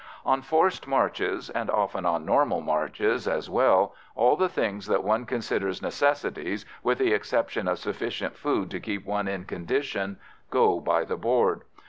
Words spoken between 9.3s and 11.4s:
condition go by the